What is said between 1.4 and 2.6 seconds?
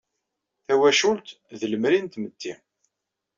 d lemri n tmetti.